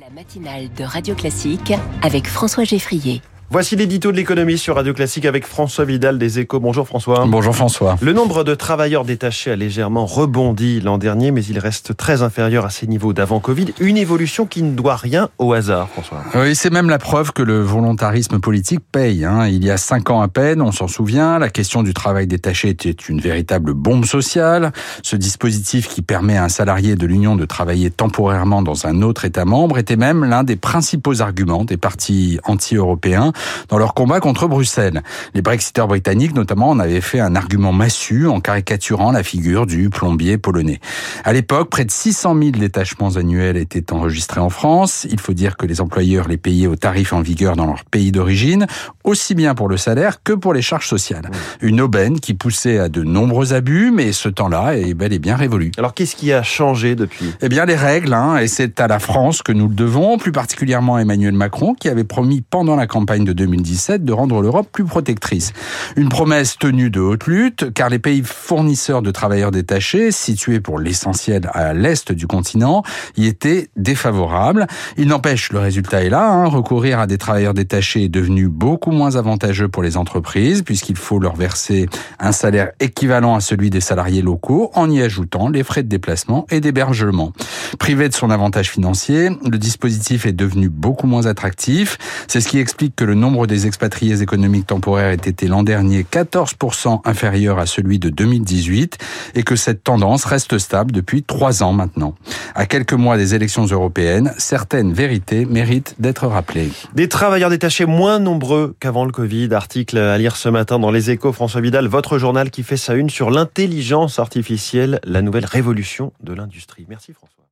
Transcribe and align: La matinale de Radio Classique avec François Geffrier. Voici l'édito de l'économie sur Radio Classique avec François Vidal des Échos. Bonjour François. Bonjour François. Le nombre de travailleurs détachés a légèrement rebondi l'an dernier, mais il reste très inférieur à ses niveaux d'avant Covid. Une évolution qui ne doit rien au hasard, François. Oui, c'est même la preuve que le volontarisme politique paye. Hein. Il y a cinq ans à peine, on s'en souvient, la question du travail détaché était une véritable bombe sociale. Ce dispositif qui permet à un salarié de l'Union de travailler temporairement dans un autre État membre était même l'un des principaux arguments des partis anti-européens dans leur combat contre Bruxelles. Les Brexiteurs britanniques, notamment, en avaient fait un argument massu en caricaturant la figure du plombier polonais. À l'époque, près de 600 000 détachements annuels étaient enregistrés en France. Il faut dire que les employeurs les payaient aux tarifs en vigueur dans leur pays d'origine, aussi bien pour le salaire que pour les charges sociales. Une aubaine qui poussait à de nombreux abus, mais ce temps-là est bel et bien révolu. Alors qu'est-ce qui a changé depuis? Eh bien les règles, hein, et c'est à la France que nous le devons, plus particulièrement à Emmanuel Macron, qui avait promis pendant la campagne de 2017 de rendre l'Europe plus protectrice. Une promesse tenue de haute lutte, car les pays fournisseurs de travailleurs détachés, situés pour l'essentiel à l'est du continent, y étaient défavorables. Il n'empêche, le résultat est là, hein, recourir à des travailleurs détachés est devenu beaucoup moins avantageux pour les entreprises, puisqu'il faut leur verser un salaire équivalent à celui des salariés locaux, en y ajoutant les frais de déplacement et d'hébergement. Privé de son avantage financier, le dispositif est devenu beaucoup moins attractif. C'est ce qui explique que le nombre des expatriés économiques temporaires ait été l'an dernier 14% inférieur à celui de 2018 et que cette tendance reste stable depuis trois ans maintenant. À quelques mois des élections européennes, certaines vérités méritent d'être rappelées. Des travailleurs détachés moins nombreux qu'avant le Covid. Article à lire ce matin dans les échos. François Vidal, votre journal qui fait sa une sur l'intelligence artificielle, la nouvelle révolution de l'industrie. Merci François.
La 0.00 0.10
matinale 0.10 0.68
de 0.74 0.84
Radio 0.84 1.14
Classique 1.14 1.72
avec 2.02 2.26
François 2.26 2.64
Geffrier. 2.64 3.22
Voici 3.48 3.76
l'édito 3.76 4.10
de 4.10 4.16
l'économie 4.16 4.58
sur 4.58 4.74
Radio 4.74 4.92
Classique 4.92 5.24
avec 5.24 5.46
François 5.46 5.84
Vidal 5.84 6.18
des 6.18 6.40
Échos. 6.40 6.58
Bonjour 6.58 6.84
François. 6.84 7.26
Bonjour 7.28 7.54
François. 7.54 7.96
Le 8.02 8.12
nombre 8.12 8.42
de 8.42 8.56
travailleurs 8.56 9.04
détachés 9.04 9.52
a 9.52 9.56
légèrement 9.56 10.04
rebondi 10.04 10.80
l'an 10.80 10.98
dernier, 10.98 11.30
mais 11.30 11.44
il 11.44 11.60
reste 11.60 11.96
très 11.96 12.22
inférieur 12.22 12.66
à 12.66 12.70
ses 12.70 12.88
niveaux 12.88 13.12
d'avant 13.12 13.38
Covid. 13.38 13.66
Une 13.78 13.96
évolution 13.98 14.46
qui 14.46 14.64
ne 14.64 14.74
doit 14.74 14.96
rien 14.96 15.28
au 15.38 15.52
hasard, 15.52 15.88
François. 15.88 16.24
Oui, 16.34 16.56
c'est 16.56 16.72
même 16.72 16.88
la 16.88 16.98
preuve 16.98 17.32
que 17.32 17.42
le 17.42 17.60
volontarisme 17.60 18.40
politique 18.40 18.80
paye. 18.90 19.24
Hein. 19.24 19.46
Il 19.46 19.64
y 19.64 19.70
a 19.70 19.76
cinq 19.76 20.10
ans 20.10 20.20
à 20.22 20.28
peine, 20.28 20.60
on 20.60 20.72
s'en 20.72 20.88
souvient, 20.88 21.38
la 21.38 21.48
question 21.48 21.84
du 21.84 21.94
travail 21.94 22.26
détaché 22.26 22.68
était 22.70 22.90
une 22.90 23.20
véritable 23.20 23.74
bombe 23.74 24.06
sociale. 24.06 24.72
Ce 25.04 25.14
dispositif 25.14 25.86
qui 25.86 26.02
permet 26.02 26.36
à 26.36 26.44
un 26.44 26.48
salarié 26.48 26.96
de 26.96 27.06
l'Union 27.06 27.36
de 27.36 27.44
travailler 27.44 27.90
temporairement 27.90 28.62
dans 28.62 28.88
un 28.88 29.02
autre 29.02 29.24
État 29.24 29.44
membre 29.44 29.78
était 29.78 29.96
même 29.96 30.24
l'un 30.24 30.42
des 30.42 30.56
principaux 30.56 31.22
arguments 31.22 31.64
des 31.64 31.76
partis 31.76 32.40
anti-européens 32.42 33.32
dans 33.68 33.78
leur 33.78 33.94
combat 33.94 34.20
contre 34.20 34.46
Bruxelles. 34.46 35.02
Les 35.34 35.42
Brexiteurs 35.42 35.88
britanniques, 35.88 36.34
notamment, 36.34 36.70
en 36.70 36.78
avaient 36.78 37.00
fait 37.00 37.20
un 37.20 37.36
argument 37.36 37.72
massu 37.72 38.26
en 38.26 38.40
caricaturant 38.40 39.12
la 39.12 39.22
figure 39.22 39.66
du 39.66 39.90
plombier 39.90 40.38
polonais. 40.38 40.80
À 41.24 41.32
l'époque, 41.32 41.70
près 41.70 41.84
de 41.84 41.90
600 41.90 42.36
000 42.38 42.50
détachements 42.52 43.16
annuels 43.16 43.56
étaient 43.56 43.92
enregistrés 43.92 44.40
en 44.40 44.50
France. 44.50 45.06
Il 45.10 45.20
faut 45.20 45.34
dire 45.34 45.56
que 45.56 45.66
les 45.66 45.80
employeurs 45.80 46.28
les 46.28 46.36
payaient 46.36 46.66
aux 46.66 46.76
tarifs 46.76 47.12
en 47.12 47.20
vigueur 47.20 47.56
dans 47.56 47.66
leur 47.66 47.84
pays 47.84 48.12
d'origine, 48.12 48.66
aussi 49.04 49.34
bien 49.34 49.54
pour 49.54 49.68
le 49.68 49.76
salaire 49.76 50.22
que 50.22 50.32
pour 50.32 50.54
les 50.54 50.62
charges 50.62 50.88
sociales. 50.88 51.30
Une 51.60 51.80
aubaine 51.80 52.20
qui 52.20 52.34
poussait 52.34 52.78
à 52.78 52.88
de 52.88 53.02
nombreux 53.02 53.52
abus, 53.52 53.90
mais 53.92 54.12
ce 54.12 54.28
temps-là 54.28 54.76
est 54.76 54.94
bel 54.94 55.12
et 55.12 55.18
bien 55.18 55.36
révolu. 55.36 55.72
Alors 55.76 55.94
qu'est-ce 55.94 56.16
qui 56.16 56.32
a 56.32 56.42
changé 56.42 56.94
depuis? 56.94 57.32
Eh 57.42 57.48
bien 57.48 57.66
les 57.66 57.76
règles, 57.76 58.14
hein, 58.14 58.38
et 58.38 58.46
c'est 58.48 58.80
à 58.80 58.88
la 58.88 58.98
France 58.98 59.42
que 59.42 59.52
nous 59.52 59.68
le 59.68 59.74
devons, 59.74 60.16
plus 60.16 60.32
particulièrement 60.32 60.96
à 60.96 61.00
Emmanuel 61.02 61.34
Macron, 61.34 61.74
qui 61.74 61.88
avait 61.88 62.04
promis 62.04 62.42
pendant 62.42 62.76
la 62.76 62.86
campagne 62.86 63.24
de 63.26 63.34
2017 63.34 64.04
de 64.04 64.12
rendre 64.12 64.40
l'Europe 64.40 64.68
plus 64.72 64.84
protectrice. 64.84 65.52
Une 65.96 66.08
promesse 66.08 66.56
tenue 66.58 66.90
de 66.90 67.00
haute 67.00 67.26
lutte, 67.26 67.72
car 67.74 67.90
les 67.90 67.98
pays 67.98 68.22
fournisseurs 68.24 69.02
de 69.02 69.10
travailleurs 69.10 69.50
détachés, 69.50 70.12
situés 70.12 70.60
pour 70.60 70.78
l'essentiel 70.78 71.50
à 71.52 71.74
l'est 71.74 72.12
du 72.12 72.26
continent, 72.26 72.82
y 73.16 73.26
étaient 73.26 73.68
défavorables. 73.76 74.66
Il 74.96 75.08
n'empêche, 75.08 75.52
le 75.52 75.58
résultat 75.58 76.04
est 76.04 76.10
là, 76.10 76.30
hein, 76.30 76.46
recourir 76.46 77.00
à 77.00 77.06
des 77.06 77.18
travailleurs 77.18 77.54
détachés 77.54 78.04
est 78.04 78.08
devenu 78.08 78.48
beaucoup 78.48 78.92
moins 78.92 79.16
avantageux 79.16 79.68
pour 79.68 79.82
les 79.82 79.96
entreprises, 79.96 80.62
puisqu'il 80.62 80.96
faut 80.96 81.18
leur 81.18 81.36
verser 81.36 81.86
un 82.18 82.32
salaire 82.32 82.70
équivalent 82.80 83.34
à 83.34 83.40
celui 83.40 83.70
des 83.70 83.80
salariés 83.80 84.22
locaux, 84.22 84.70
en 84.74 84.90
y 84.90 85.02
ajoutant 85.02 85.48
les 85.48 85.64
frais 85.64 85.82
de 85.82 85.88
déplacement 85.88 86.46
et 86.50 86.60
d'hébergement. 86.60 87.32
Privé 87.78 88.08
de 88.08 88.14
son 88.14 88.30
avantage 88.30 88.70
financier, 88.70 89.30
le 89.44 89.58
dispositif 89.58 90.26
est 90.26 90.32
devenu 90.32 90.68
beaucoup 90.68 91.06
moins 91.06 91.26
attractif. 91.26 91.98
C'est 92.28 92.40
ce 92.40 92.48
qui 92.48 92.58
explique 92.58 92.94
que 92.94 93.04
le 93.04 93.14
nombre 93.16 93.46
des 93.46 93.66
expatriés 93.66 94.22
économiques 94.22 94.66
temporaires 94.66 95.10
ait 95.10 95.14
été 95.14 95.48
l'an 95.48 95.62
dernier 95.62 96.02
14% 96.02 97.00
inférieur 97.04 97.58
à 97.58 97.66
celui 97.66 97.98
de 97.98 98.08
2018 98.08 98.98
et 99.34 99.42
que 99.42 99.56
cette 99.56 99.82
tendance 99.82 100.24
reste 100.24 100.58
stable 100.58 100.92
depuis 100.92 101.22
trois 101.22 101.62
ans 101.62 101.72
maintenant. 101.72 102.14
À 102.54 102.66
quelques 102.66 102.92
mois 102.92 103.16
des 103.16 103.34
élections 103.34 103.64
européennes, 103.64 104.32
certaines 104.38 104.92
vérités 104.92 105.44
méritent 105.44 105.94
d'être 105.98 106.26
rappelées. 106.26 106.70
Des 106.94 107.08
travailleurs 107.08 107.50
détachés 107.50 107.86
moins 107.86 108.18
nombreux 108.18 108.74
qu'avant 108.80 109.04
le 109.04 109.12
Covid. 109.12 109.52
Article 109.52 109.98
à 109.98 110.18
lire 110.18 110.36
ce 110.36 110.48
matin 110.48 110.78
dans 110.78 110.90
les 110.90 111.10
échos. 111.10 111.32
François 111.32 111.60
Vidal, 111.60 111.86
votre 111.86 112.18
journal 112.18 112.50
qui 112.50 112.62
fait 112.62 112.76
sa 112.76 112.94
une 112.94 113.10
sur 113.10 113.30
l'intelligence 113.30 114.18
artificielle, 114.18 115.00
la 115.04 115.22
nouvelle 115.22 115.46
révolution 115.46 116.12
de 116.22 116.32
l'industrie. 116.32 116.86
Merci 116.88 117.12
François. 117.12 117.45